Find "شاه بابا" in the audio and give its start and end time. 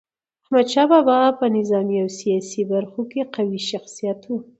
0.73-1.17